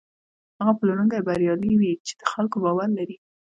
هغه 0.59 0.73
پلورونکی 0.79 1.19
بریالی 1.27 1.73
وي 1.79 1.93
چې 2.05 2.13
د 2.19 2.21
خلکو 2.31 2.55
باور 2.63 2.89
لري. 2.97 3.17